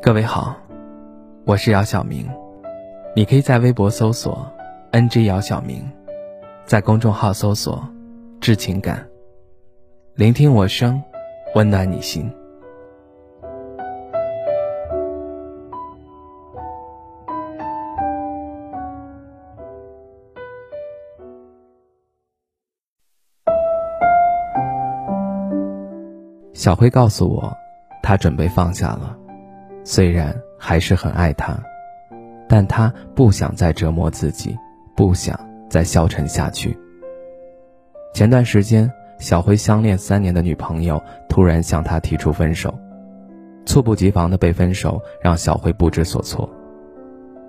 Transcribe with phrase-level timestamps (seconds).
[0.00, 0.54] 各位好，
[1.44, 2.24] 我是姚晓明，
[3.16, 4.48] 你可以在微博搜索
[4.92, 5.84] “ng 姚晓明”，
[6.64, 7.82] 在公众号搜索
[8.40, 9.04] “致情感”，
[10.14, 11.02] 聆听我声，
[11.56, 12.32] 温暖你心。
[26.54, 27.52] 小辉告诉我，
[28.00, 29.18] 他准备放下了。
[29.90, 31.58] 虽然还是很爱他，
[32.46, 34.54] 但他不想再折磨自己，
[34.94, 35.34] 不想
[35.70, 36.78] 再消沉下去。
[38.12, 42.78] 前段时间，小辉相恋三年的女朋友突然向他提出分手，
[43.64, 46.46] 猝不及防的被分手让小辉不知所措。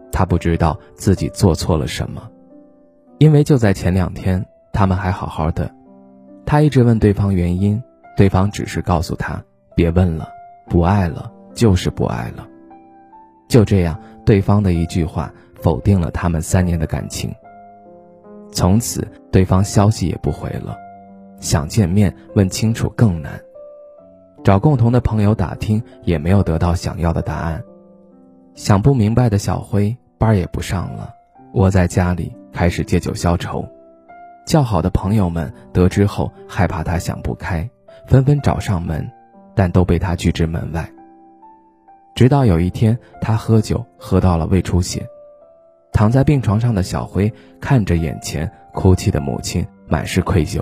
[0.09, 2.25] 他不知道自己做错了什么，
[3.17, 5.69] 因为就在前两天，他们还好好的。
[6.45, 7.83] 他一直问对方原因，
[8.16, 9.44] 对方只是告诉他
[9.75, 10.30] 别问了，
[10.69, 11.30] 不爱了。
[11.53, 12.48] 就是不爱了，
[13.48, 17.33] 就这样，对方的一句话否定了他们三年的感情。
[18.52, 20.75] 从此，对方消息也不回了，
[21.39, 23.39] 想见面问清楚更难，
[24.44, 27.61] 找共同的朋友打听也没有得到想要的答案。
[28.55, 31.14] 想不明白的小辉班也不上了，
[31.53, 33.67] 窝在家里开始借酒消愁。
[34.45, 37.70] 较好的朋友们得知后，害怕他想不开，
[38.08, 39.08] 纷纷找上门，
[39.55, 40.89] 但都被他拒之门外。
[42.15, 45.07] 直到有一天，他喝酒喝到了胃出血，
[45.93, 50.61] 躺在病床上的小辉看着眼前哭泣的母亲，满是愧疚。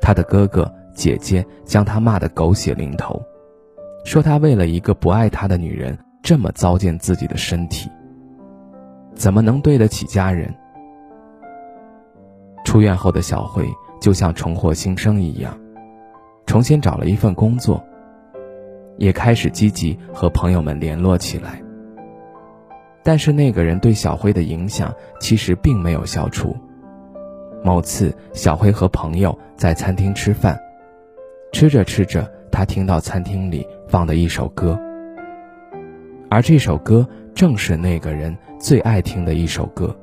[0.00, 3.22] 他的哥哥姐姐将他骂得狗血淋头，
[4.04, 7.88] 说他为了一个不爱他的女人这么糟践自己的身体，
[9.14, 10.52] 怎么能对得起家人？
[12.64, 13.64] 出院后的小辉
[14.00, 15.56] 就像重获新生一样，
[16.44, 17.80] 重新找了一份工作。
[18.96, 21.62] 也开始积极和朋友们联络起来，
[23.02, 26.56] 但是那个人对小辉的影响其实并没有消除。
[27.62, 30.58] 某次，小辉和朋友在餐厅吃饭，
[31.52, 34.78] 吃着吃着，他听到餐厅里放的一首歌，
[36.28, 39.96] 而这首歌正是那个人最爱听的一首歌。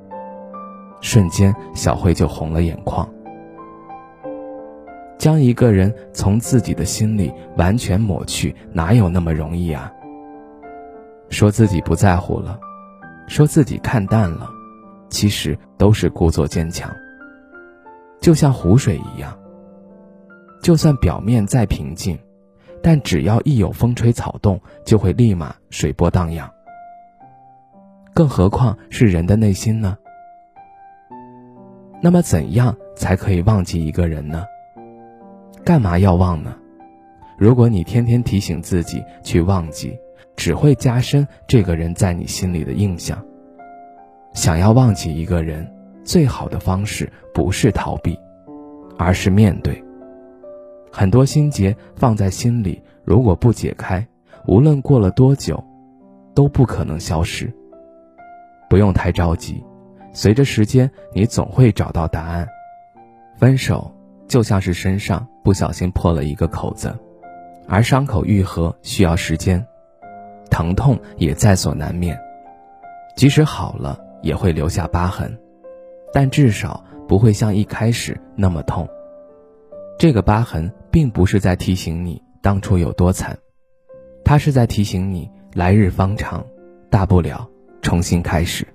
[1.02, 3.08] 瞬间，小辉就红了眼眶。
[5.22, 9.94] 将一个人从自己的心里完全抹去，哪有那么容易啊？
[11.30, 12.60] 说自己不在乎了，
[13.28, 14.50] 说自己看淡了，
[15.12, 16.92] 其实都是故作坚强。
[18.20, 19.38] 就像湖水一样，
[20.64, 22.18] 就算表面再平静，
[22.82, 26.52] 但只要一有风吹草动，就会立马水波荡漾。
[28.12, 29.96] 更何况是人的内心呢？
[32.02, 34.46] 那么，怎样才可以忘记一个人呢？
[35.72, 36.54] 干嘛要忘呢？
[37.38, 39.98] 如果你天天提醒自己去忘记，
[40.36, 43.18] 只会加深这个人在你心里的印象。
[44.34, 45.66] 想要忘记一个人，
[46.04, 48.20] 最好的方式不是逃避，
[48.98, 49.82] 而是面对。
[50.92, 54.06] 很多心结放在心里，如果不解开，
[54.48, 55.64] 无论过了多久，
[56.36, 57.50] 都不可能消失。
[58.70, 59.64] 不用太着急，
[60.12, 62.46] 随着时间，你总会找到答案。
[63.38, 63.90] 分手。
[64.32, 66.98] 就像是身上不小心破了一个口子，
[67.68, 69.62] 而伤口愈合需要时间，
[70.50, 72.18] 疼痛也在所难免。
[73.18, 75.38] 即使好了，也会留下疤痕，
[76.14, 78.88] 但至少不会像一开始那么痛。
[80.00, 83.38] 这个疤痕并不是在提醒你当初有多惨，
[84.24, 86.42] 它是在提醒你来日方长，
[86.90, 87.46] 大不了
[87.82, 88.66] 重新开始。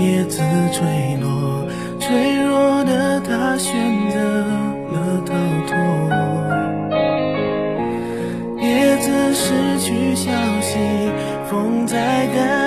[0.00, 0.40] 叶子
[0.72, 1.66] 坠落，
[1.98, 4.18] 脆弱的他选择
[4.92, 5.34] 了逃
[5.68, 5.76] 脱。
[8.62, 10.30] 叶子失去消
[10.60, 10.78] 息，
[11.50, 12.59] 风在干。